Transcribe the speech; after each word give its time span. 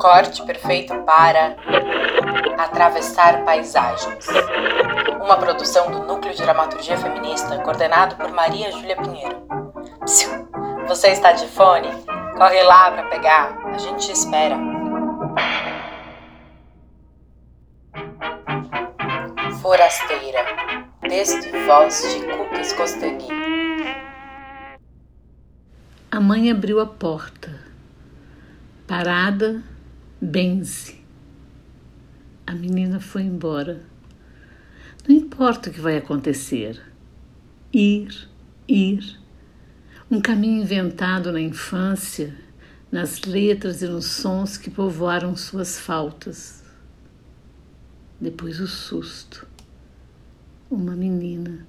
corte 0.00 0.42
perfeito 0.44 0.94
para 1.02 1.56
Atravessar 2.58 3.44
Paisagens. 3.44 4.26
Uma 5.22 5.36
produção 5.36 5.90
do 5.90 6.06
Núcleo 6.06 6.34
de 6.34 6.42
Dramaturgia 6.42 6.96
Feminista, 6.96 7.58
coordenado 7.58 8.16
por 8.16 8.32
Maria 8.32 8.72
Júlia 8.72 8.96
Pinheiro. 8.96 9.36
Psiu, 10.06 10.48
você 10.88 11.08
está 11.08 11.32
de 11.32 11.46
fone? 11.48 11.88
Corre 12.36 12.62
lá 12.62 12.90
para 12.90 13.08
pegar, 13.10 13.58
a 13.74 13.78
gente 13.78 14.06
te 14.06 14.12
espera. 14.12 14.56
Forasteira. 19.60 20.40
Texto 21.02 21.46
e 21.46 21.66
voz 21.66 22.02
de 22.14 22.26
Cookies 22.26 22.72
Costegui. 22.72 23.28
A 26.10 26.20
mãe 26.20 26.50
abriu 26.50 26.80
a 26.80 26.86
porta. 26.86 27.60
Parada, 28.86 29.62
benze. 30.20 31.00
A 32.46 32.52
menina 32.52 33.00
foi 33.00 33.22
embora. 33.22 33.80
Não 35.08 35.16
importa 35.16 35.70
o 35.70 35.72
que 35.72 35.80
vai 35.80 35.96
acontecer. 35.96 36.80
Ir, 37.72 38.28
ir. 38.68 39.18
Um 40.10 40.20
caminho 40.20 40.62
inventado 40.62 41.32
na 41.32 41.40
infância, 41.40 42.34
nas 42.92 43.22
letras 43.22 43.80
e 43.80 43.86
nos 43.86 44.06
sons 44.06 44.58
que 44.58 44.70
povoaram 44.70 45.34
suas 45.36 45.78
faltas. 45.78 46.62
Depois 48.20 48.60
o 48.60 48.66
susto. 48.66 49.46
Uma 50.70 50.94
menina. 50.94 51.66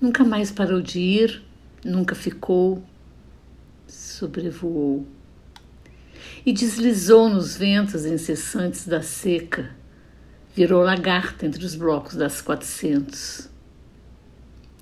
Nunca 0.00 0.22
mais 0.22 0.52
parou 0.52 0.80
de 0.80 1.00
ir, 1.00 1.42
nunca 1.84 2.14
ficou, 2.14 2.84
sobrevoou 3.88 5.04
e 6.44 6.52
deslizou 6.52 7.28
nos 7.28 7.56
ventos 7.56 8.04
incessantes 8.04 8.86
da 8.86 9.02
seca, 9.02 9.70
virou 10.54 10.82
lagarta 10.82 11.46
entre 11.46 11.64
os 11.64 11.74
blocos 11.74 12.14
das 12.14 12.42
quatrocentos. 12.42 13.48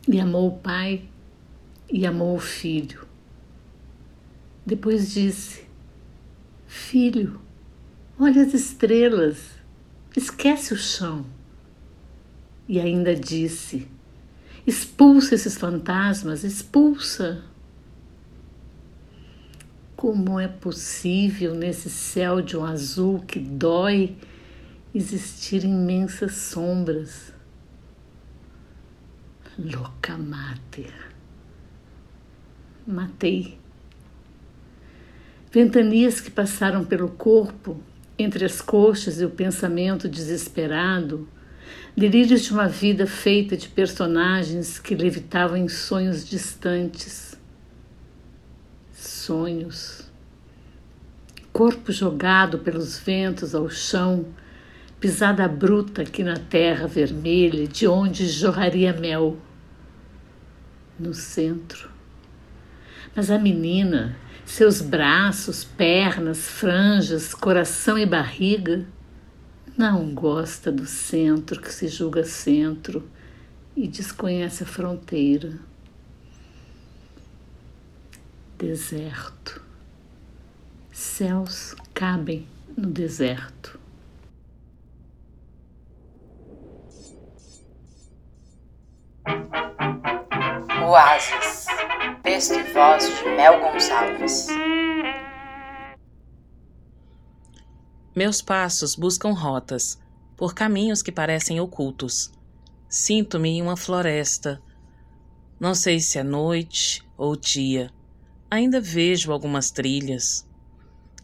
E 0.09 0.21
amou 0.21 0.49
o 0.49 0.59
pai 0.59 1.03
e 1.91 2.07
amou 2.07 2.37
o 2.37 2.41
filho. 2.41 3.07
Depois 4.65 5.12
disse: 5.12 5.65
Filho, 6.67 7.41
olha 8.19 8.43
as 8.43 8.55
estrelas, 8.55 9.39
esquece 10.17 10.75
o 10.75 10.77
chão. 10.77 11.27
E 12.69 12.81
ainda 12.81 13.15
disse: 13.15 13.89
Expulsa 14.67 15.34
esses 15.34 15.57
fantasmas, 15.57 16.43
expulsa. 16.43 17.45
Como 20.07 20.39
é 20.39 20.47
possível 20.47 21.53
nesse 21.53 21.91
céu 21.91 22.41
de 22.41 22.57
um 22.57 22.65
azul 22.65 23.25
que 23.27 23.41
dói 23.41 24.17
existir 24.95 25.65
imensas 25.65 26.33
sombras? 26.33 27.33
Louca 29.59 30.17
mater. 30.17 30.95
Matei. 32.87 33.59
Ventanias 35.51 36.21
que 36.21 36.31
passaram 36.31 36.84
pelo 36.84 37.09
corpo, 37.09 37.77
entre 38.17 38.45
as 38.45 38.61
coxas 38.61 39.21
e 39.21 39.25
o 39.25 39.31
pensamento 39.31 40.09
desesperado, 40.09 41.29
delírios 41.97 42.43
de 42.43 42.53
uma 42.53 42.69
vida 42.69 43.09
feita 43.09 43.57
de 43.57 43.69
personagens 43.69 44.79
que 44.79 44.95
levitavam 44.95 45.57
em 45.57 45.69
sonhos 45.69 46.25
distantes 46.25 47.36
sonhos. 48.97 50.11
Corpo 51.53 51.93
jogado 51.93 52.59
pelos 52.59 52.99
ventos 52.99 53.55
ao 53.55 53.69
chão, 53.69 54.27
pisada 54.99 55.47
bruta 55.47 56.03
aqui 56.03 56.23
na 56.23 56.37
terra 56.37 56.87
vermelha, 56.87 57.67
de 57.67 57.87
onde 57.87 58.27
jorraria 58.29 58.93
mel. 58.93 59.37
No 60.99 61.12
centro. 61.12 61.91
Mas 63.15 63.31
a 63.31 63.39
menina, 63.39 64.17
seus 64.45 64.81
braços, 64.81 65.62
pernas, 65.62 66.49
franjas, 66.49 67.35
coração 67.35 67.99
e 67.99 68.06
barriga, 68.06 68.87
não 69.77 70.15
gosta 70.15 70.73
do 70.73 70.87
centro 70.87 71.61
que 71.61 71.73
se 71.73 71.89
julga 71.89 72.25
centro 72.25 73.06
e 73.77 73.87
desconhece 73.87 74.62
a 74.62 74.67
fronteira 74.67 75.59
deserto. 78.59 79.62
Céus 80.91 81.75
cabem 81.93 82.49
no 82.77 82.89
deserto. 82.89 83.78
Oásis. 90.83 91.67
Texto 92.22 92.55
e 92.55 92.62
voz 92.72 93.05
de 93.05 93.25
Mel 93.37 93.61
Gonçalves. 93.61 94.49
Meus 98.15 98.41
passos 98.41 98.94
buscam 98.94 99.33
rotas 99.33 99.99
por 100.34 100.55
caminhos 100.55 101.03
que 101.03 101.12
parecem 101.12 101.61
ocultos. 101.61 102.33
Sinto-me 102.88 103.50
em 103.50 103.62
uma 103.62 103.77
floresta. 103.77 104.62
Não 105.61 105.75
sei 105.75 106.00
se 106.00 106.19
é 106.19 106.23
noite 106.23 107.06
ou 107.19 107.37
dia. 107.37 107.91
Ainda 108.51 108.81
vejo 108.81 109.33
algumas 109.33 109.71
trilhas. 109.71 110.47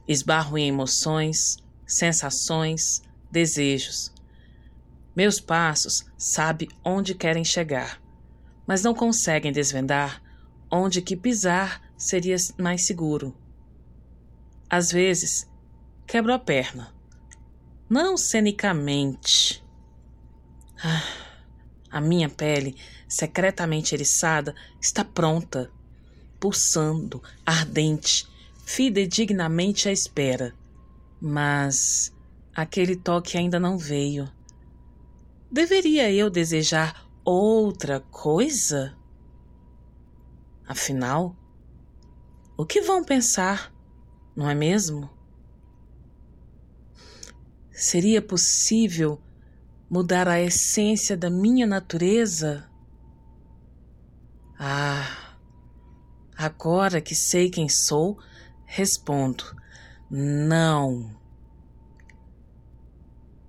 Esbarro 0.09 0.59
em 0.59 0.69
emoções, 0.69 1.57
sensações, 1.87 3.01
desejos. 3.31 4.13
Meus 5.15 5.39
passos 5.39 6.05
sabem 6.19 6.69
onde 6.85 7.15
querem 7.15 7.45
chegar, 7.45 8.03
mas 8.67 8.83
não 8.83 8.93
conseguem 8.95 9.53
desvendar 9.53 10.21
onde 10.71 11.01
que 11.01 11.17
pisar 11.17 11.81
seria 11.97 12.37
mais 12.59 12.87
seguro. 12.87 13.37
Às 14.69 14.91
vezes, 14.91 15.49
quebro 16.07 16.33
a 16.33 16.39
perna. 16.39 16.93
Não 17.89 18.17
cenicamente. 18.17 19.63
Ah, 20.83 21.05
a 21.91 22.01
minha 22.01 22.29
pele, 22.29 22.75
secretamente 23.07 23.95
eriçada, 23.95 24.55
está 24.81 25.05
pronta 25.05 25.71
pulsando, 26.43 27.23
ardente, 27.47 28.29
fidedignamente 28.65 29.89
à 29.89 29.93
espera. 29.93 30.53
Mas 31.21 32.13
aquele 32.53 32.97
toque 32.97 33.39
ainda 33.39 33.61
não 33.61 33.79
veio. 33.79 34.29
Deveria 35.49 36.13
eu 36.13 36.29
desejar 36.29 37.09
outra 37.25 38.01
coisa? 38.01 38.99
Afinal, 40.67 41.37
o 42.57 42.67
que 42.67 42.81
vão 42.81 43.05
pensar, 43.05 43.73
não 44.35 44.51
é 44.51 44.55
mesmo? 44.55 45.09
Seria 47.71 48.21
possível 48.21 49.23
mudar 49.89 50.27
a 50.27 50.41
essência 50.41 51.17
da 51.17 51.31
minha 51.31 51.69
natureza? 51.69 52.69
Ah, 54.59 55.22
Agora 56.43 57.01
que 57.01 57.15
sei 57.15 57.49
quem 57.49 57.69
sou, 57.69 58.19
respondo: 58.65 59.45
não. 60.11 61.15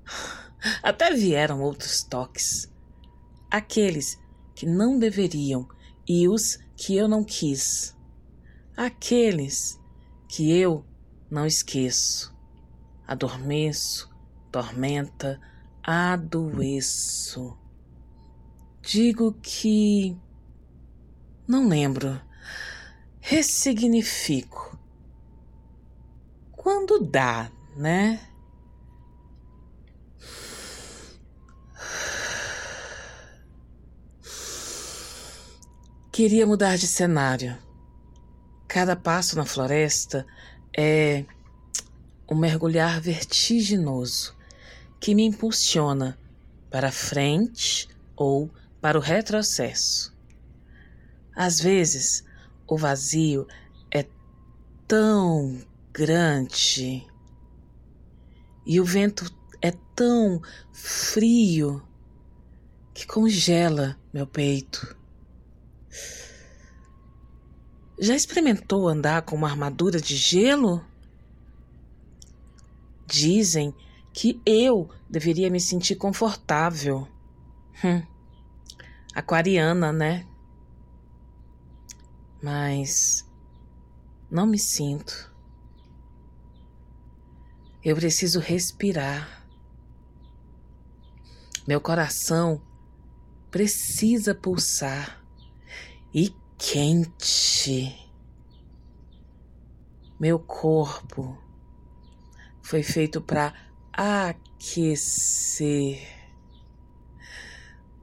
Até 0.84 1.12
vieram 1.12 1.60
outros 1.64 2.04
toques. 2.04 2.72
Aqueles 3.50 4.20
que 4.54 4.68
não 4.68 5.00
deveriam 5.00 5.68
e 6.08 6.28
os 6.28 6.60
que 6.76 6.96
eu 6.96 7.08
não 7.08 7.24
quis. 7.24 7.98
Aqueles 8.78 9.80
que 10.28 10.52
eu 10.52 10.86
não 11.32 11.48
esqueço. 11.48 12.32
Adormeço, 13.08 14.08
tormenta, 14.52 15.42
adoeço. 15.82 17.58
Digo 18.84 19.34
que. 19.42 20.16
Não 21.48 21.68
lembro 21.68 22.22
ressignifico. 23.26 24.78
Quando 26.52 27.00
dá, 27.00 27.50
né? 27.74 28.20
Queria 36.12 36.46
mudar 36.46 36.78
de 36.78 36.86
cenário. 36.86 37.58
Cada 38.68 38.94
passo 38.94 39.38
na 39.38 39.46
floresta 39.46 40.28
é 40.78 41.26
um 42.30 42.36
mergulhar 42.36 43.00
vertiginoso 43.00 44.36
que 45.00 45.16
me 45.16 45.24
impulsiona 45.24 46.20
para 46.70 46.92
frente 46.92 47.88
ou 48.18 48.52
para 48.82 48.98
o 48.98 49.02
retrocesso. 49.02 50.14
Às 51.34 51.62
vezes, 51.62 52.24
o 52.68 52.78
vazio 52.78 53.48
é 53.92 54.06
tão 54.88 55.62
grande. 55.92 57.06
E 58.66 58.80
o 58.80 58.86
vento 58.86 59.30
é 59.62 59.72
tão 59.96 60.42
frio 60.72 61.82
que 62.94 63.06
congela 63.06 63.98
meu 64.14 64.28
peito. 64.28 64.96
Já 68.00 68.16
experimentou 68.16 68.88
andar 68.88 69.22
com 69.22 69.36
uma 69.36 69.50
armadura 69.50 70.00
de 70.02 70.16
gelo? 70.16 70.84
Dizem 73.06 73.74
que 74.12 74.42
eu 74.46 74.90
deveria 75.10 75.50
me 75.50 75.60
sentir 75.60 75.96
confortável. 75.96 77.08
Hum, 77.84 78.04
aquariana, 79.14 79.92
né? 79.92 80.28
Mas 82.44 83.26
não 84.30 84.46
me 84.46 84.60
sinto. 84.60 85.34
Eu 87.82 87.96
preciso 87.96 88.42
respirar. 88.42 89.48
Meu 91.66 91.80
coração 91.80 92.62
precisa 93.50 94.36
pulsar 94.36 95.24
e 96.14 96.36
quente. 96.58 97.98
Meu 100.20 100.38
corpo 100.38 101.42
foi 102.62 102.84
feito 102.84 103.22
para 103.22 103.54
aquecer, 103.94 104.82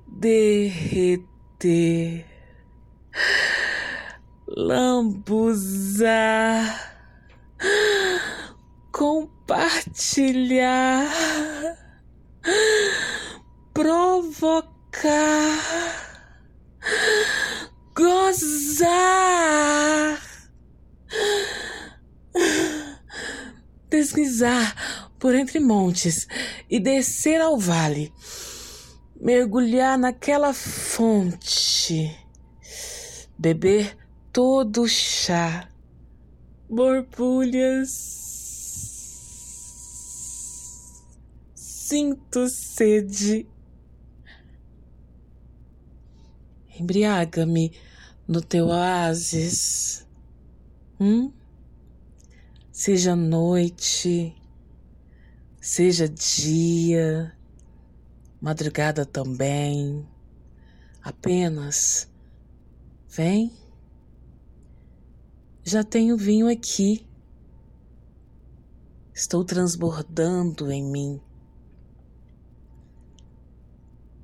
derreter, 0.07 1.29
lambuzar, 4.57 6.09
compartilhar, 8.91 11.07
provocar 13.73 14.91
gozar, 17.95 18.91
deslizar 23.89 24.75
por 25.19 25.35
entre 25.35 25.59
montes 25.61 26.27
e 26.69 26.81
descer 26.81 27.41
ao 27.41 27.57
vale, 27.59 28.13
mergulhar 29.21 29.99
naquela 29.99 30.55
fonte, 30.55 32.17
beber 33.39 33.97
todo 34.33 34.87
chá, 34.89 35.69
borbulhas. 36.69 37.91
Sinto 41.55 42.49
sede. 42.49 43.47
Embriaga-me 46.79 47.73
no 48.29 48.41
teu 48.41 48.69
oásis. 48.69 50.07
Hum? 51.01 51.33
Seja 52.71 53.17
noite, 53.17 54.35
seja 55.61 56.09
dia, 56.09 57.37
madrugada 58.41 59.05
também. 59.05 60.07
Apenas 61.03 62.09
vem. 63.09 63.53
Já 65.63 65.85
tenho 65.85 66.17
vinho 66.17 66.49
aqui. 66.49 67.07
Estou 69.15 69.45
transbordando 69.45 70.73
em 70.73 70.83
mim. 70.83 71.21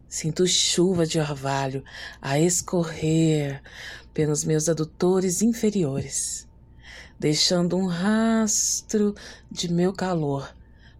Sinto 0.08 0.46
chuva 0.46 1.06
de 1.06 1.18
orvalho 1.18 1.84
a 2.22 2.38
escorrer 2.38 3.62
pelos 4.14 4.44
meus 4.44 4.66
adutores 4.66 5.42
inferiores, 5.42 6.48
deixando 7.18 7.76
um 7.76 7.86
rastro 7.86 9.14
de 9.50 9.70
meu 9.70 9.92
calor 9.92 10.56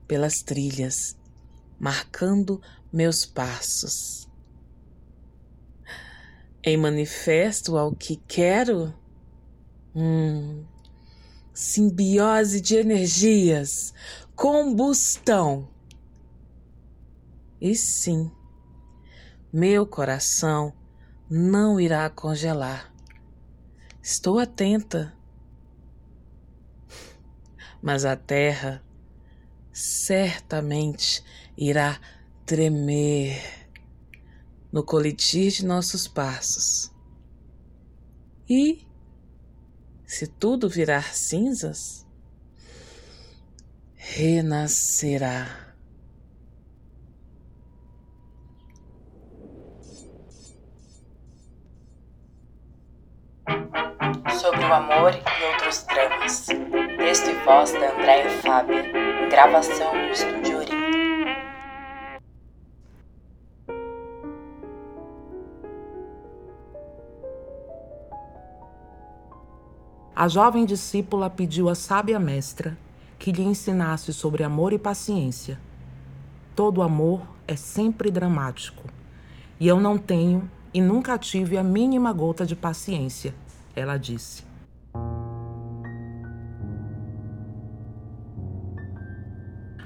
pelas 0.07 0.43
trilhas, 0.43 1.17
marcando 1.81 2.61
meus 2.93 3.25
passos. 3.25 4.29
Em 6.63 6.77
manifesto 6.77 7.79
ao 7.79 7.95
que 7.95 8.17
quero, 8.29 8.93
hum, 9.97 10.65
simbiose 11.55 12.61
de 12.61 12.77
energias, 12.77 13.95
combustão. 14.35 15.69
E 17.59 17.75
sim, 17.75 18.31
meu 19.51 19.87
coração 19.87 20.75
não 21.31 21.81
irá 21.81 22.11
congelar. 22.11 22.93
Estou 24.03 24.39
atenta. 24.39 25.17
Mas 27.83 28.05
a 28.05 28.15
terra 28.15 28.85
certamente 29.73 31.25
irá 31.57 32.01
tremer 32.45 33.43
no 34.71 34.85
colitir 34.85 35.51
de 35.51 35.65
nossos 35.65 36.07
passos. 36.07 36.93
E, 38.49 38.86
se 40.07 40.27
tudo 40.27 40.69
virar 40.69 41.15
cinzas, 41.15 42.07
renascerá. 43.97 45.67
sobre 54.47 54.61
o 54.61 54.73
amor 54.73 55.13
e 55.13 55.45
outros 55.45 55.85
dramas. 55.87 56.47
Texto 56.99 57.31
e 57.31 57.35
voz 57.45 57.73
da 57.73 57.91
Andréia 57.91 58.31
Fábia. 58.43 58.85
Gravação 59.29 59.93
no 59.93 60.13
Estúdio 60.13 60.56
A 70.19 70.29
jovem 70.29 70.65
discípula 70.65 71.29
pediu 71.29 71.69
à 71.69 71.75
sábia 71.75 72.19
mestra 72.19 72.79
que 73.19 73.31
lhe 73.31 73.43
ensinasse 73.43 74.15
sobre 74.15 74.43
amor 74.43 74.73
e 74.73 74.79
paciência. 74.79 75.61
Todo 76.55 76.81
amor 76.81 77.21
é 77.47 77.55
sempre 77.55 78.11
dramático, 78.11 78.85
e 79.61 79.69
eu 79.69 79.79
não 79.79 79.99
tenho 79.99 80.51
e 80.73 80.81
nunca 80.81 81.19
tive 81.19 81.59
a 81.59 81.63
mínima 81.63 82.15
gota 82.15 82.47
de 82.47 82.57
paciência 82.57 83.35
ela 83.75 83.99
disse. 83.99 84.43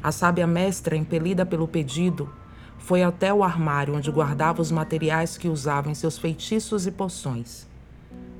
A 0.00 0.12
sábia 0.12 0.46
mestra, 0.46 0.96
impelida 0.96 1.44
pelo 1.44 1.66
pedido, 1.66 2.32
foi 2.78 3.02
até 3.02 3.34
o 3.34 3.42
armário 3.42 3.96
onde 3.96 4.12
guardava 4.12 4.62
os 4.62 4.70
materiais 4.70 5.36
que 5.36 5.48
usava 5.48 5.90
em 5.90 5.94
seus 5.94 6.16
feitiços 6.16 6.86
e 6.86 6.92
poções. 6.92 7.69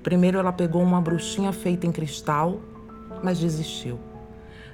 Primeiro 0.03 0.39
ela 0.39 0.53
pegou 0.53 0.83
uma 0.83 1.01
bruxinha 1.01 1.53
feita 1.53 1.87
em 1.87 1.93
cristal, 1.93 2.61
mas 3.23 3.39
desistiu. 3.39 3.99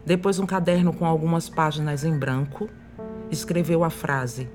Depois 0.05 0.39
um 0.39 0.47
caderno 0.47 0.93
com 0.93 1.05
algumas 1.05 1.49
páginas 1.49 2.05
em 2.05 2.17
branco, 2.17 2.69
escreveu 3.29 3.83
a 3.83 3.91
frase: 3.91 4.49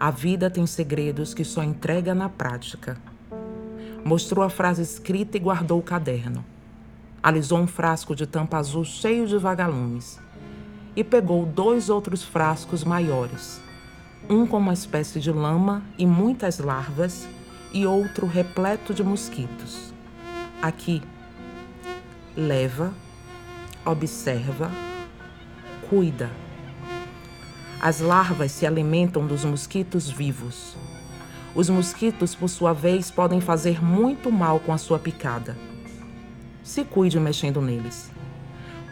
A 0.00 0.10
vida 0.10 0.48
tem 0.48 0.66
segredos 0.66 1.34
que 1.34 1.44
só 1.44 1.62
entrega 1.62 2.14
na 2.14 2.30
prática. 2.30 2.96
Mostrou 4.02 4.42
a 4.44 4.48
frase 4.48 4.82
escrita 4.82 5.36
e 5.36 5.40
guardou 5.40 5.78
o 5.78 5.82
caderno. 5.82 6.44
Alisou 7.22 7.58
um 7.58 7.66
frasco 7.66 8.14
de 8.14 8.26
tampa 8.26 8.56
azul 8.56 8.84
cheio 8.84 9.26
de 9.26 9.36
vagalumes 9.36 10.18
e 10.94 11.04
pegou 11.04 11.44
dois 11.44 11.90
outros 11.90 12.22
frascos 12.22 12.82
maiores, 12.82 13.60
um 14.30 14.46
com 14.46 14.56
uma 14.56 14.72
espécie 14.72 15.20
de 15.20 15.30
lama 15.30 15.82
e 15.98 16.06
muitas 16.06 16.58
larvas 16.58 17.28
e 17.72 17.84
outro 17.84 18.26
repleto 18.26 18.94
de 18.94 19.04
mosquitos. 19.04 19.95
Aqui, 20.62 21.02
leva, 22.34 22.94
observa, 23.84 24.70
cuida. 25.88 26.30
As 27.80 28.00
larvas 28.00 28.52
se 28.52 28.66
alimentam 28.66 29.26
dos 29.26 29.44
mosquitos 29.44 30.10
vivos. 30.10 30.74
Os 31.54 31.68
mosquitos, 31.68 32.34
por 32.34 32.48
sua 32.48 32.72
vez, 32.72 33.10
podem 33.10 33.40
fazer 33.40 33.84
muito 33.84 34.32
mal 34.32 34.58
com 34.58 34.72
a 34.72 34.78
sua 34.78 34.98
picada. 34.98 35.56
Se 36.62 36.84
cuide 36.84 37.20
mexendo 37.20 37.60
neles. 37.60 38.10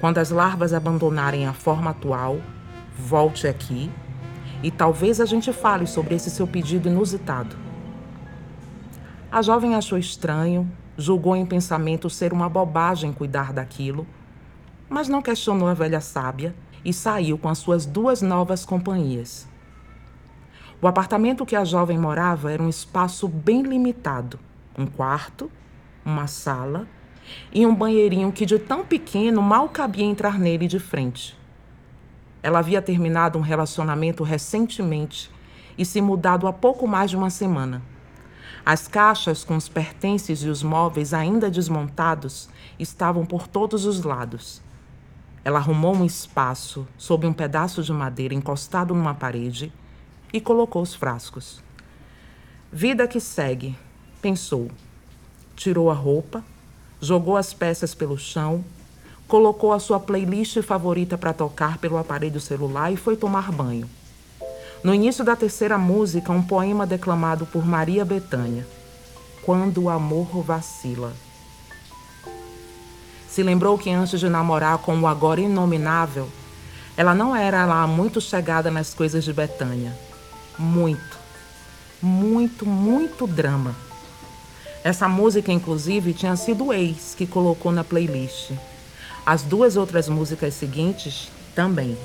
Quando 0.00 0.18
as 0.18 0.30
larvas 0.30 0.75
abandonarem 0.75 1.47
a 1.47 1.54
forma 1.54 1.90
atual, 1.90 2.40
volte 2.97 3.47
aqui 3.47 3.90
e 4.62 4.71
talvez 4.71 5.21
a 5.21 5.25
gente 5.25 5.52
fale 5.52 5.87
sobre 5.87 6.14
esse 6.14 6.30
seu 6.30 6.47
pedido 6.47 6.88
inusitado. 6.88 7.56
A 9.33 9.42
jovem 9.42 9.75
achou 9.75 9.99
estranho, 9.99 10.71
julgou 10.96 11.34
em 11.36 11.46
pensamento 11.46 12.08
ser 12.08 12.32
uma 12.32 12.48
bobagem 12.48 13.12
cuidar 13.12 13.52
daquilo, 13.52 14.06
mas 14.88 15.08
não 15.08 15.22
questionou 15.22 15.68
a 15.68 15.74
velha 15.74 16.00
sábia 16.00 16.54
e 16.84 16.92
saiu 16.92 17.38
com 17.38 17.48
as 17.48 17.58
suas 17.58 17.86
duas 17.86 18.22
novas 18.22 18.64
companhias. 18.64 19.48
O 20.80 20.86
apartamento 20.86 21.46
que 21.46 21.56
a 21.56 21.64
jovem 21.64 21.98
morava 21.98 22.52
era 22.52 22.62
um 22.62 22.68
espaço 22.68 23.26
bem 23.26 23.62
limitado: 23.62 24.38
um 24.78 24.86
quarto, 24.86 25.50
uma 26.04 26.26
sala 26.26 26.86
e 27.52 27.66
um 27.66 27.74
banheirinho 27.74 28.30
que, 28.30 28.44
de 28.44 28.58
tão 28.58 28.84
pequeno, 28.84 29.40
mal 29.40 29.68
cabia 29.68 30.04
entrar 30.04 30.38
nele 30.38 30.66
de 30.66 30.78
frente. 30.78 31.38
Ela 32.42 32.58
havia 32.58 32.82
terminado 32.82 33.38
um 33.38 33.42
relacionamento 33.42 34.22
recentemente 34.22 35.30
e 35.78 35.84
se 35.84 36.02
mudado 36.02 36.46
há 36.46 36.52
pouco 36.52 36.86
mais 36.86 37.10
de 37.10 37.16
uma 37.16 37.30
semana. 37.30 37.80
As 38.66 38.88
caixas 38.88 39.44
com 39.44 39.56
os 39.56 39.68
pertences 39.68 40.42
e 40.42 40.49
os 40.49 40.62
móveis 40.62 41.12
ainda 41.12 41.50
desmontados 41.50 42.49
estavam 42.78 43.26
por 43.26 43.47
todos 43.47 43.85
os 43.85 44.02
lados. 44.02 44.62
Ela 45.44 45.59
arrumou 45.59 45.94
um 45.94 46.06
espaço 46.06 46.87
sob 46.97 47.26
um 47.26 47.33
pedaço 47.33 47.83
de 47.83 47.92
madeira 47.92 48.33
encostado 48.33 48.94
numa 48.94 49.14
parede 49.14 49.71
e 50.33 50.40
colocou 50.40 50.80
os 50.80 50.94
frascos. 50.94 51.62
Vida 52.73 53.06
que 53.06 53.21
segue, 53.21 53.76
pensou. 54.23 54.71
Tirou 55.54 55.90
a 55.90 55.94
roupa, 55.94 56.42
jogou 56.99 57.37
as 57.37 57.52
peças 57.52 57.94
pelo 57.94 58.16
chão, 58.16 58.64
colocou 59.28 59.75
a 59.75 59.78
sua 59.78 60.00
playlist 60.00 60.62
favorita 60.62 61.18
para 61.18 61.35
tocar 61.35 61.76
pelo 61.76 61.99
aparelho 61.99 62.40
celular 62.40 62.90
e 62.90 62.97
foi 62.97 63.14
tomar 63.14 63.52
banho. 63.52 63.88
No 64.84 64.92
início 64.92 65.24
da 65.24 65.34
terceira 65.34 65.78
música, 65.78 66.30
um 66.30 66.42
poema 66.42 66.86
declamado 66.86 67.46
por 67.46 67.64
Maria 67.64 68.04
Bethânia. 68.04 68.66
Quando 69.42 69.84
o 69.84 69.88
amor 69.88 70.42
vacila. 70.42 71.10
Se 73.26 73.42
lembrou 73.42 73.78
que 73.78 73.88
antes 73.88 74.20
de 74.20 74.28
namorar 74.28 74.76
com 74.76 74.94
o 75.00 75.06
agora 75.06 75.40
inominável, 75.40 76.28
ela 76.98 77.14
não 77.14 77.34
era 77.34 77.64
lá 77.64 77.86
muito 77.86 78.20
chegada 78.20 78.70
nas 78.70 78.92
coisas 78.92 79.24
de 79.24 79.32
Betânia. 79.32 79.96
Muito, 80.58 81.18
muito, 82.02 82.66
muito 82.66 83.26
drama. 83.26 83.74
Essa 84.84 85.08
música, 85.08 85.50
inclusive, 85.50 86.12
tinha 86.12 86.36
sido 86.36 86.66
o 86.66 86.74
ex 86.74 87.14
que 87.16 87.26
colocou 87.26 87.72
na 87.72 87.82
playlist. 87.82 88.50
As 89.24 89.40
duas 89.40 89.78
outras 89.78 90.10
músicas 90.10 90.52
seguintes 90.52 91.30
também. 91.54 91.96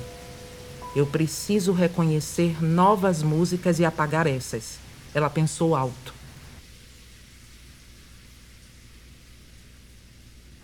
Eu 0.94 1.06
preciso 1.06 1.72
reconhecer 1.72 2.62
novas 2.62 3.22
músicas 3.22 3.78
e 3.78 3.84
apagar 3.84 4.26
essas. 4.26 4.80
Ela 5.14 5.30
pensou 5.30 5.76
alto. 5.76 6.12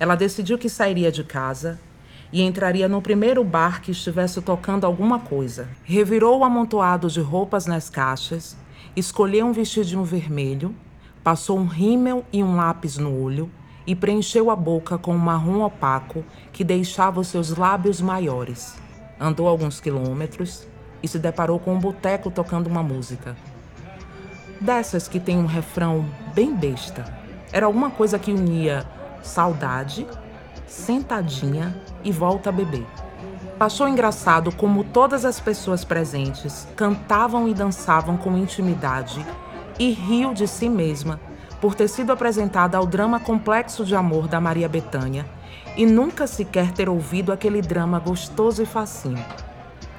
Ela 0.00 0.16
decidiu 0.16 0.58
que 0.58 0.68
sairia 0.68 1.12
de 1.12 1.22
casa 1.22 1.80
e 2.32 2.42
entraria 2.42 2.88
no 2.88 3.00
primeiro 3.00 3.44
bar 3.44 3.80
que 3.80 3.92
estivesse 3.92 4.42
tocando 4.42 4.84
alguma 4.84 5.20
coisa. 5.20 5.68
Revirou 5.84 6.40
o 6.40 6.44
amontoado 6.44 7.08
de 7.08 7.20
roupas 7.20 7.66
nas 7.66 7.88
caixas, 7.88 8.56
escolheu 8.96 9.46
um 9.46 9.52
vestidinho 9.52 10.04
vermelho, 10.04 10.74
passou 11.22 11.56
um 11.56 11.66
rímel 11.66 12.24
e 12.32 12.42
um 12.42 12.56
lápis 12.56 12.98
no 12.98 13.16
olho 13.16 13.48
e 13.86 13.94
preencheu 13.94 14.50
a 14.50 14.56
boca 14.56 14.98
com 14.98 15.14
um 15.14 15.18
marrom 15.18 15.62
opaco 15.62 16.24
que 16.52 16.64
deixava 16.64 17.20
os 17.20 17.28
seus 17.28 17.56
lábios 17.56 18.00
maiores. 18.00 18.85
Andou 19.18 19.48
alguns 19.48 19.80
quilômetros 19.80 20.66
e 21.02 21.08
se 21.08 21.18
deparou 21.18 21.58
com 21.58 21.74
um 21.74 21.78
boteco 21.78 22.30
tocando 22.30 22.66
uma 22.66 22.82
música. 22.82 23.36
Dessas 24.60 25.08
que 25.08 25.20
tem 25.20 25.38
um 25.38 25.46
refrão 25.46 26.06
bem 26.34 26.54
besta. 26.54 27.04
Era 27.52 27.66
alguma 27.66 27.90
coisa 27.90 28.18
que 28.18 28.32
unia 28.32 28.86
saudade, 29.22 30.06
sentadinha 30.66 31.74
e 32.04 32.12
volta 32.12 32.50
a 32.50 32.52
beber. 32.52 32.86
Achou 33.58 33.88
engraçado 33.88 34.52
como 34.52 34.84
todas 34.84 35.24
as 35.24 35.40
pessoas 35.40 35.82
presentes 35.84 36.68
cantavam 36.76 37.48
e 37.48 37.54
dançavam 37.54 38.16
com 38.16 38.36
intimidade 38.36 39.24
e 39.78 39.90
riu 39.92 40.34
de 40.34 40.46
si 40.46 40.68
mesma 40.68 41.18
por 41.60 41.74
ter 41.74 41.88
sido 41.88 42.12
apresentada 42.12 42.76
ao 42.76 42.86
drama 42.86 43.18
complexo 43.18 43.84
de 43.84 43.96
amor 43.96 44.28
da 44.28 44.40
Maria 44.40 44.68
Bethânia 44.68 45.24
e 45.76 45.84
nunca 45.84 46.26
sequer 46.26 46.72
ter 46.72 46.88
ouvido 46.88 47.32
aquele 47.32 47.60
drama 47.60 47.98
gostoso 47.98 48.62
e 48.62 48.66
facinho. 48.66 49.24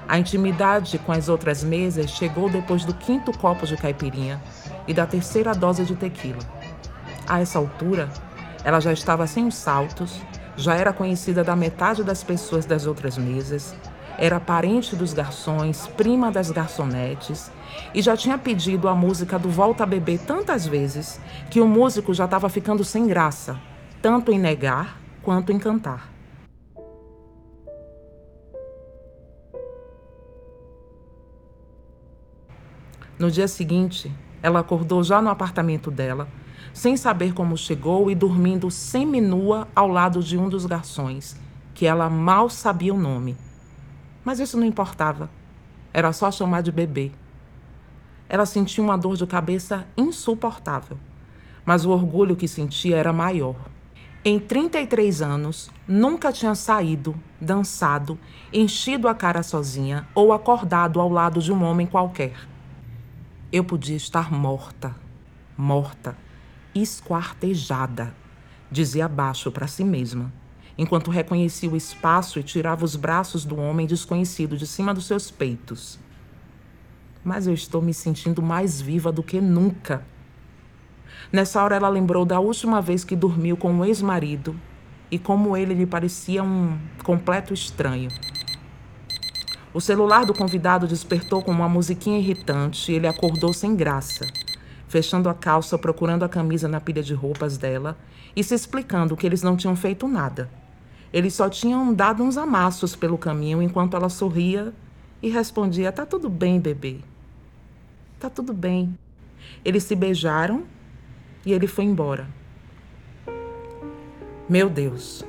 A 0.08 0.18
intimidade 0.18 0.98
com 1.00 1.12
as 1.12 1.28
outras 1.28 1.64
mesas 1.64 2.12
chegou 2.12 2.50
depois 2.50 2.86
do 2.86 2.94
quinto 2.94 3.38
copo 3.38 3.66
de 3.66 3.76
caipirinha 3.76 4.42
e 4.88 4.94
da 4.94 5.06
terceira 5.06 5.54
dose 5.54 5.84
de 5.84 5.96
tequila. 5.96 6.40
A 7.28 7.42
essa 7.42 7.60
altura, 7.60 8.10
ela 8.64 8.80
já 8.80 8.94
estava 8.94 9.28
sem 9.28 9.46
os 9.46 9.56
saltos, 9.56 10.22
já 10.56 10.76
era 10.76 10.94
conhecida 10.94 11.44
da 11.44 11.56
metade 11.56 12.04
das 12.04 12.24
pessoas 12.24 12.66
das 12.66 12.86
outras 12.86 13.18
mesas, 13.18 13.76
era 14.18 14.40
parente 14.40 14.96
dos 14.96 15.14
garçons, 15.14 15.88
prima 15.96 16.32
das 16.32 16.50
garçonetes 16.50 17.52
e 17.94 18.02
já 18.02 18.18
tinha 18.18 18.38
pedido 18.38 18.88
a 18.88 18.96
música 18.96 19.38
do 19.38 19.50
Volta 19.50 19.84
a 19.84 19.86
Beber 19.86 20.20
tantas 20.20 20.66
vezes 20.66 21.20
que 21.50 21.62
o 21.62 21.68
músico 21.68 22.14
já 22.14 22.26
estava 22.26 22.50
ficando 22.50 22.84
sem 22.84 23.06
graça, 23.06 23.60
tanto 24.02 24.32
em 24.32 24.40
negar 24.40 25.00
quanto 25.28 25.52
em 25.52 25.60
cantar. 25.60 26.10
No 33.20 33.30
dia 33.30 33.46
seguinte, 33.50 34.10
ela 34.42 34.62
acordou 34.62 35.04
já 35.04 35.22
no 35.22 35.30
apartamento 35.30 35.92
dela, 35.92 36.30
sem 36.74 36.96
saber 36.96 37.34
como 37.34 37.58
chegou 37.58 38.10
e 38.10 38.16
dormindo 38.16 38.72
seminua 38.72 39.68
ao 39.76 39.90
lado 39.90 40.24
de 40.24 40.38
um 40.38 40.48
dos 40.48 40.66
garçons, 40.66 41.36
que 41.74 41.86
ela 41.86 42.10
mal 42.10 42.50
sabia 42.50 42.94
o 42.94 42.98
nome. 42.98 43.36
Mas 44.24 44.40
isso 44.40 44.58
não 44.58 44.66
importava. 44.66 45.30
Era 45.94 46.14
só 46.14 46.32
chamar 46.32 46.62
de 46.62 46.72
bebê. 46.72 47.12
Ela 48.30 48.46
sentia 48.46 48.82
uma 48.82 48.98
dor 48.98 49.18
de 49.18 49.28
cabeça 49.28 49.86
insuportável, 49.98 50.98
mas 51.66 51.84
o 51.84 51.92
orgulho 51.92 52.38
que 52.38 52.48
sentia 52.48 52.96
era 52.96 53.12
maior. 53.12 53.58
Em 54.26 54.40
33 54.40 55.22
anos, 55.22 55.70
nunca 55.88 56.34
tinha 56.34 56.54
saído, 56.56 57.16
dançado, 57.40 58.20
enchido 58.52 59.08
a 59.08 59.16
cara 59.16 59.44
sozinha 59.44 60.08
ou 60.14 60.34
acordado 60.34 61.00
ao 61.00 61.08
lado 61.08 61.40
de 61.40 61.54
um 61.54 61.64
homem 61.64 61.88
qualquer. 61.88 62.34
Eu 63.52 63.64
podia 63.64 63.96
estar 63.96 64.32
morta, 64.32 64.94
morta, 65.56 66.18
esquartejada, 66.76 68.14
dizia 68.70 69.08
baixo 69.08 69.52
para 69.52 69.68
si 69.68 69.84
mesma, 69.84 70.34
enquanto 70.78 71.12
reconhecia 71.12 71.70
o 71.70 71.78
espaço 71.78 72.40
e 72.40 72.44
tirava 72.44 72.84
os 72.84 72.96
braços 72.96 73.46
do 73.46 73.56
homem 73.56 73.88
desconhecido 73.88 74.58
de 74.58 74.68
cima 74.68 74.94
dos 74.94 75.06
seus 75.06 75.32
peitos. 75.32 76.00
Mas 77.24 77.48
eu 77.48 77.54
estou 77.54 77.82
me 77.82 77.94
sentindo 77.94 78.42
mais 78.42 78.82
viva 78.82 79.12
do 79.12 79.24
que 79.24 79.40
nunca 79.40 80.04
Nessa 81.32 81.62
hora 81.62 81.76
ela 81.76 81.90
lembrou 81.90 82.26
da 82.26 82.40
última 82.40 82.82
vez 82.82 83.04
que 83.04 83.16
dormiu 83.16 83.58
com 83.58 83.78
o 83.78 83.86
ex-marido 83.86 84.56
e 85.12 85.20
como 85.20 85.58
ele 85.58 85.74
lhe 85.74 85.86
parecia 85.86 86.42
um 86.44 86.78
completo 87.04 87.54
estranho. 87.54 88.10
O 89.74 89.82
celular 89.82 90.26
do 90.26 90.34
convidado 90.34 90.88
despertou 90.88 91.42
com 91.42 91.52
uma 91.52 91.68
musiquinha 91.68 92.18
irritante 92.18 92.92
e 92.92 92.96
ele 92.96 93.08
acordou 93.08 93.52
sem 93.52 93.76
graça, 93.76 94.26
fechando 94.88 95.28
a 95.28 95.34
calça, 95.34 95.78
procurando 95.78 96.24
a 96.24 96.30
camisa 96.30 96.68
na 96.68 96.80
pilha 96.80 97.04
de 97.04 97.14
roupas 97.14 97.58
dela 97.58 97.98
e 98.36 98.44
se 98.44 98.56
explicando 98.56 99.16
que 99.18 99.26
eles 99.26 99.44
não 99.44 99.58
tinham 99.58 99.76
feito 99.76 100.08
nada. 100.08 100.50
Eles 101.12 101.34
só 101.34 101.50
tinham 101.50 101.94
dado 101.94 102.24
uns 102.24 102.38
amassos 102.38 102.96
pelo 102.96 103.18
caminho 103.18 103.62
enquanto 103.62 103.96
ela 103.96 104.10
sorria 104.10 104.74
e 105.22 105.30
respondia: 105.30 105.92
Tá 105.92 106.06
tudo 106.06 106.30
bem, 106.30 106.60
bebê. 106.60 107.00
Tá 108.20 108.30
tudo 108.30 108.54
bem. 108.54 108.98
Eles 109.64 109.84
se 109.84 109.96
beijaram 109.96 110.64
e 111.48 111.54
ele 111.54 111.66
foi 111.66 111.86
embora. 111.86 112.28
Meu 114.50 114.70
Deus, 114.70 115.24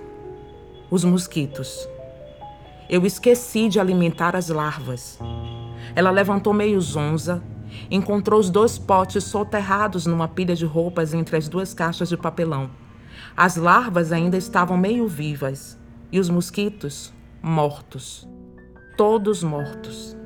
os 0.91 1.05
mosquitos. 1.05 1.89
Eu 2.91 3.07
esqueci 3.07 3.69
de 3.69 3.79
alimentar 3.79 4.35
as 4.35 4.49
larvas. 4.49 5.17
Ela 5.95 6.11
levantou 6.11 6.53
meio 6.53 6.81
zonza, 6.81 7.41
encontrou 7.89 8.41
os 8.41 8.51
dois 8.51 8.79
potes 8.79 9.23
soterrados 9.25 10.07
numa 10.07 10.27
pilha 10.27 10.57
de 10.57 10.65
roupas 10.65 11.15
entre 11.15 11.37
as 11.37 11.49
duas 11.49 11.73
caixas 11.73 12.09
de 12.09 12.17
papelão. 12.17 12.69
As 13.37 13.55
larvas 13.55 14.11
ainda 14.11 14.37
estavam 14.37 14.77
meio 14.77 15.07
vivas 15.07 15.79
e 16.11 16.19
os 16.19 16.29
mosquitos 16.29 17.15
mortos. 17.41 18.29
Todos 18.97 19.45
mortos. 19.45 20.17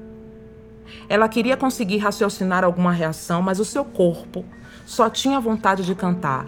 Ela 1.06 1.28
queria 1.28 1.56
conseguir 1.56 1.98
raciocinar 1.98 2.64
alguma 2.64 2.92
reação, 2.92 3.42
mas 3.42 3.60
o 3.60 3.64
seu 3.64 3.84
corpo 3.84 4.42
só 4.86 5.08
tinha 5.08 5.40
vontade 5.40 5.84
de 5.84 5.94
cantar. 5.94 6.46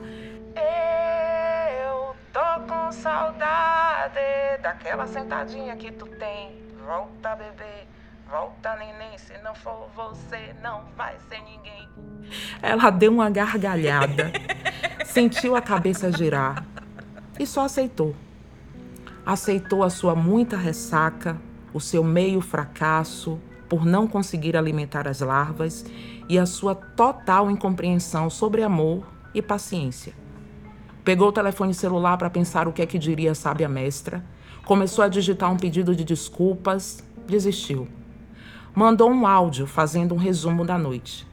Eu 1.82 2.14
tô 2.32 2.60
com 2.68 2.92
saudade 2.92 4.18
daquela 4.62 5.06
sentadinha 5.06 5.76
que 5.76 5.92
tu 5.92 6.06
tem. 6.06 6.62
Volta, 6.86 7.34
bebê. 7.36 7.86
Volta, 8.28 8.76
neném. 8.76 9.16
Se 9.18 9.36
não 9.38 9.54
for 9.54 9.88
você, 9.94 10.54
não 10.62 10.84
vai 10.96 11.16
ser 11.28 11.40
ninguém. 11.42 11.88
Ela 12.62 12.90
deu 12.90 13.12
uma 13.12 13.30
gargalhada, 13.30 14.32
sentiu 15.04 15.54
a 15.54 15.62
cabeça 15.62 16.10
girar 16.10 16.64
e 17.38 17.46
só 17.46 17.64
aceitou. 17.64 18.14
Aceitou 19.24 19.82
a 19.82 19.90
sua 19.90 20.14
muita 20.14 20.56
ressaca, 20.56 21.36
o 21.72 21.80
seu 21.80 22.04
meio 22.04 22.40
fracasso 22.40 23.40
por 23.74 23.84
não 23.84 24.06
conseguir 24.06 24.56
alimentar 24.56 25.08
as 25.08 25.18
larvas 25.18 25.84
e 26.28 26.38
a 26.38 26.46
sua 26.46 26.76
total 26.76 27.50
incompreensão 27.50 28.30
sobre 28.30 28.62
amor 28.62 29.04
e 29.34 29.42
paciência. 29.42 30.14
Pegou 31.04 31.30
o 31.30 31.32
telefone 31.32 31.74
celular 31.74 32.16
para 32.16 32.30
pensar 32.30 32.68
o 32.68 32.72
que 32.72 32.82
é 32.82 32.86
que 32.86 33.00
diria 33.00 33.32
a 33.32 33.34
sábia 33.34 33.68
mestra, 33.68 34.24
começou 34.64 35.04
a 35.04 35.08
digitar 35.08 35.50
um 35.50 35.56
pedido 35.56 35.92
de 35.92 36.04
desculpas, 36.04 37.02
desistiu. 37.26 37.88
Mandou 38.72 39.10
um 39.10 39.26
áudio 39.26 39.66
fazendo 39.66 40.14
um 40.14 40.18
resumo 40.18 40.64
da 40.64 40.78
noite. 40.78 41.26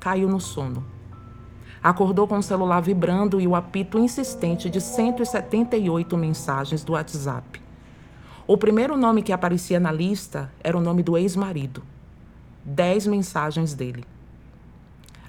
Caiu 0.00 0.28
no 0.28 0.40
sono. 0.40 0.84
Acordou 1.80 2.26
com 2.26 2.38
o 2.38 2.42
celular 2.42 2.80
vibrando 2.80 3.40
e 3.40 3.46
o 3.46 3.54
apito 3.54 3.96
insistente 3.96 4.68
de 4.68 4.80
178 4.80 6.16
mensagens 6.16 6.82
do 6.82 6.94
WhatsApp. 6.94 7.65
O 8.48 8.56
primeiro 8.56 8.96
nome 8.96 9.24
que 9.24 9.32
aparecia 9.32 9.80
na 9.80 9.90
lista 9.90 10.52
era 10.62 10.78
o 10.78 10.80
nome 10.80 11.02
do 11.02 11.18
ex-marido. 11.18 11.82
Dez 12.64 13.04
mensagens 13.04 13.74
dele. 13.74 14.04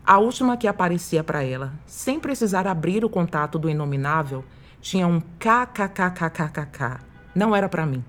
A 0.05 0.19
última 0.19 0.55
que 0.55 0.67
aparecia 0.67 1.23
para 1.23 1.43
ela, 1.43 1.73
sem 1.87 2.19
precisar 2.19 2.67
abrir 2.67 3.03
o 3.03 3.09
contato 3.09 3.57
do 3.57 3.69
inominável, 3.69 4.45
tinha 4.79 5.07
um 5.07 5.19
kkkkkk. 5.39 6.99
Não 7.33 7.55
era 7.55 7.67
para 7.67 7.87
mim. 7.87 8.05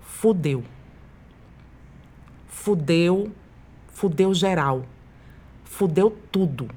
Fudeu. 0.00 0.64
Fudeu, 2.46 3.30
fudeu 3.88 4.32
geral. 4.32 4.86
Fudeu 5.62 6.16
tudo. 6.32 6.70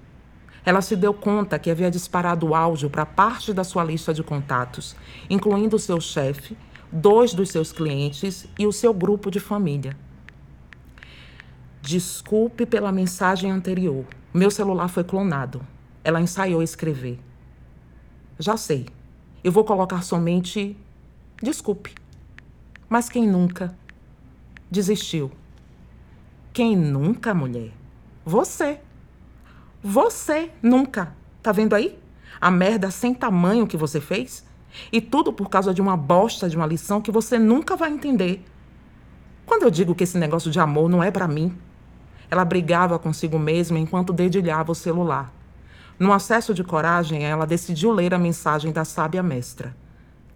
Ela 0.65 0.81
se 0.81 0.97
deu 0.97 1.13
conta 1.13 1.57
que 1.57 1.71
havia 1.71 1.89
disparado 1.89 2.47
o 2.47 2.53
áudio 2.53 2.89
para 2.89 3.05
parte 3.05 3.53
da 3.53 3.63
sua 3.63 3.85
lista 3.85 4.13
de 4.13 4.21
contatos, 4.21 4.97
incluindo 5.29 5.79
seu 5.79 6.01
chefe, 6.01 6.57
dois 6.91 7.33
dos 7.33 7.49
seus 7.49 7.71
clientes 7.71 8.47
e 8.57 8.65
o 8.65 8.71
seu 8.71 8.93
grupo 8.93 9.29
de 9.29 9.39
família. 9.39 9.97
Desculpe 11.81 12.65
pela 12.65 12.91
mensagem 12.91 13.51
anterior. 13.51 14.05
Meu 14.33 14.51
celular 14.51 14.87
foi 14.87 15.03
clonado. 15.03 15.65
Ela 16.03 16.21
ensaiou 16.21 16.61
escrever. 16.61 17.19
Já 18.39 18.57
sei. 18.57 18.87
Eu 19.43 19.51
vou 19.51 19.63
colocar 19.63 20.01
somente 20.01 20.77
desculpe. 21.41 21.95
Mas 22.89 23.09
quem 23.09 23.27
nunca 23.27 23.75
desistiu? 24.69 25.31
Quem 26.53 26.75
nunca, 26.75 27.33
mulher? 27.33 27.71
Você. 28.25 28.79
Você 29.81 30.51
nunca. 30.61 31.15
Tá 31.41 31.51
vendo 31.51 31.73
aí? 31.73 31.97
A 32.41 32.51
merda 32.51 32.91
sem 32.91 33.13
tamanho 33.13 33.67
que 33.67 33.77
você 33.77 34.01
fez? 34.01 34.45
E 34.91 35.01
tudo 35.01 35.33
por 35.33 35.49
causa 35.49 35.73
de 35.73 35.81
uma 35.81 35.97
bosta 35.97 36.49
de 36.49 36.55
uma 36.55 36.65
lição 36.65 37.01
que 37.01 37.11
você 37.11 37.39
nunca 37.39 37.75
vai 37.75 37.91
entender. 37.91 38.43
Quando 39.45 39.63
eu 39.63 39.71
digo 39.71 39.95
que 39.95 40.03
esse 40.03 40.17
negócio 40.17 40.51
de 40.51 40.59
amor 40.59 40.89
não 40.89 41.01
é 41.01 41.09
para 41.09 41.27
mim, 41.27 41.57
ela 42.29 42.43
brigava 42.43 42.99
consigo 42.99 43.39
mesma 43.39 43.79
enquanto 43.79 44.11
dedilhava 44.13 44.71
o 44.71 44.75
celular. 44.75 45.33
Num 45.97 46.13
acesso 46.13 46.53
de 46.53 46.63
coragem, 46.63 47.23
ela 47.23 47.47
decidiu 47.47 47.91
ler 47.91 48.13
a 48.13 48.19
mensagem 48.19 48.71
da 48.71 48.85
sábia 48.85 49.23
mestra. 49.23 49.75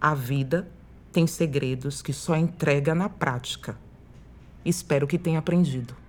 A 0.00 0.14
vida 0.14 0.68
tem 1.12 1.26
segredos 1.26 2.02
que 2.02 2.12
só 2.12 2.34
entrega 2.34 2.94
na 2.94 3.08
prática. 3.08 3.76
Espero 4.64 5.06
que 5.06 5.18
tenha 5.18 5.38
aprendido. 5.38 6.01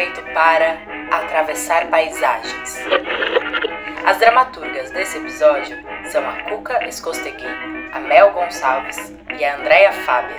Perfeito 0.00 0.22
para 0.32 0.78
Atravessar 1.10 1.88
Paisagens. 1.88 2.78
As 4.06 4.16
dramaturgas 4.16 4.90
desse 4.92 5.18
episódio 5.18 5.76
são 6.10 6.26
a 6.26 6.42
Cuca 6.44 6.88
Escostegui, 6.88 7.44
a 7.92 8.00
Mel 8.00 8.32
Gonçalves 8.32 9.14
e 9.38 9.44
a 9.44 9.56
Andrea 9.56 9.92
Fábia. 9.92 10.38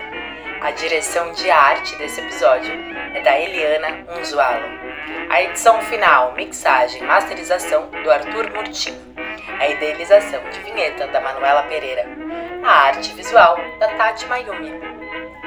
A 0.62 0.72
direção 0.72 1.32
de 1.34 1.52
arte 1.52 1.96
desse 1.98 2.22
episódio 2.22 2.74
é 3.14 3.22
da 3.22 3.40
Eliana 3.40 4.04
Unzualo. 4.18 4.66
A 5.30 5.44
edição 5.44 5.80
final, 5.84 6.34
mixagem 6.34 7.04
e 7.04 7.06
masterização 7.06 7.86
do 8.04 8.10
Arthur 8.10 8.50
Murtinho. 8.56 9.14
A 9.60 9.68
idealização 9.68 10.42
de 10.50 10.60
vinheta 10.62 11.06
da 11.06 11.22
Manuela 11.22 11.62
Pereira. 11.64 12.08
A 12.64 12.88
arte 12.88 13.14
visual 13.14 13.60
da 13.80 13.90
Tati 13.90 14.26
Mayumi 14.26 14.92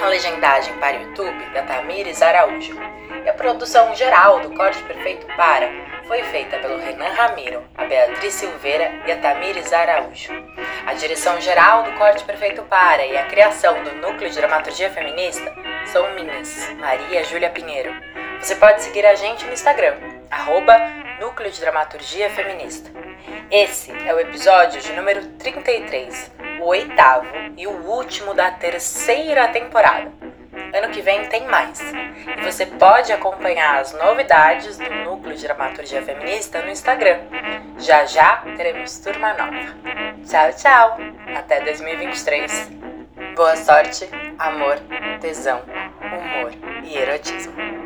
a 0.05 0.09
legendagem 0.09 0.74
para 0.79 0.96
YouTube 0.96 1.44
da 1.55 1.62
Tamires 1.62 2.20
Araújo. 2.20 2.74
E 3.25 3.29
a 3.29 3.33
produção 3.33 3.95
geral 3.95 4.41
do 4.41 4.55
Corte 4.55 4.83
Perfeito 4.83 5.27
para 5.35 5.71
foi 6.07 6.23
feita 6.25 6.59
pelo 6.59 6.79
Renan 6.79 7.09
Ramiro, 7.09 7.65
a 7.75 7.87
Beatriz 7.87 8.35
Silveira 8.35 8.93
e 9.07 9.13
a 9.13 9.17
Tamires 9.17 9.73
Araújo. 9.73 10.31
A 10.87 10.93
direção 10.93 11.41
geral 11.41 11.85
do 11.85 11.93
Corte 11.93 12.23
Perfeito 12.23 12.63
para 12.65 13.07
e 13.07 13.17
a 13.17 13.25
criação 13.25 13.83
do 13.83 13.95
Núcleo 13.95 14.29
de 14.29 14.37
Dramaturgia 14.37 14.91
Feminista 14.91 15.51
são 15.87 16.15
minhas, 16.15 16.71
Maria 16.75 17.25
Júlia 17.25 17.49
Pinheiro. 17.49 17.95
Você 18.41 18.57
pode 18.57 18.83
seguir 18.83 19.07
a 19.07 19.15
gente 19.15 19.47
no 19.47 19.55
Instagram, 19.55 19.97
arroba 20.31 20.77
Núcleo 21.19 21.51
de 21.51 21.61
Dramaturgia 21.61 22.29
Feminista. 22.29 22.91
Esse 23.51 23.91
é 24.07 24.13
o 24.13 24.21
episódio 24.21 24.83
de 24.83 24.93
número 24.93 25.25
33, 25.39 26.31
o 26.61 26.67
oitavo 26.67 27.27
e 27.57 27.67
o 27.67 27.87
último 27.87 28.35
da 28.35 28.51
terceira 28.51 29.49
temporada. 29.49 30.24
Ano 30.75 30.91
que 30.91 31.01
vem 31.01 31.25
tem 31.27 31.47
mais. 31.47 31.81
E 32.37 32.43
você 32.43 32.67
pode 32.67 33.13
acompanhar 33.13 33.79
as 33.79 33.93
novidades 33.93 34.77
do 34.77 34.91
Núcleo 35.05 35.37
de 35.37 35.43
Dramaturgia 35.45 36.03
Feminista 36.03 36.63
no 36.63 36.71
Instagram. 36.71 37.21
Já 37.79 38.05
já 38.07 38.39
teremos 38.57 38.99
turma 38.99 39.35
nova. 39.35 39.73
Tchau, 40.27 40.53
tchau! 40.53 40.99
Até 41.33 41.61
2023. 41.61 42.73
Boa 43.37 43.57
sorte, 43.57 44.09
amor, 44.37 44.81
tesão, 45.21 45.63
humor 46.01 46.53
e 46.83 46.97
erotismo. 46.97 47.84